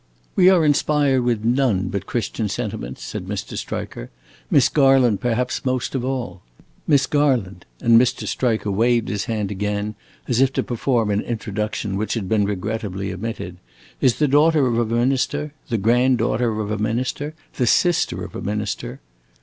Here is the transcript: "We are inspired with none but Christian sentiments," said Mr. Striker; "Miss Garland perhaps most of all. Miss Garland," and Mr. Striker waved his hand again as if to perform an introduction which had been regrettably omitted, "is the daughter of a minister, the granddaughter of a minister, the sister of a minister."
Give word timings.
"We 0.35 0.49
are 0.49 0.65
inspired 0.65 1.21
with 1.21 1.45
none 1.45 1.89
but 1.89 2.07
Christian 2.07 2.49
sentiments," 2.49 3.03
said 3.03 3.27
Mr. 3.27 3.55
Striker; 3.55 4.09
"Miss 4.49 4.67
Garland 4.67 5.21
perhaps 5.21 5.63
most 5.63 5.93
of 5.93 6.03
all. 6.03 6.41
Miss 6.87 7.05
Garland," 7.05 7.67
and 7.81 8.01
Mr. 8.01 8.27
Striker 8.27 8.71
waved 8.71 9.09
his 9.09 9.25
hand 9.25 9.51
again 9.51 9.93
as 10.27 10.41
if 10.41 10.51
to 10.53 10.63
perform 10.63 11.11
an 11.11 11.21
introduction 11.21 11.97
which 11.97 12.15
had 12.15 12.27
been 12.27 12.45
regrettably 12.45 13.13
omitted, 13.13 13.57
"is 14.01 14.15
the 14.15 14.27
daughter 14.27 14.65
of 14.65 14.79
a 14.79 14.85
minister, 14.95 15.53
the 15.69 15.77
granddaughter 15.77 16.59
of 16.59 16.71
a 16.71 16.79
minister, 16.79 17.35
the 17.57 17.67
sister 17.67 18.23
of 18.23 18.35
a 18.35 18.41
minister." 18.41 18.99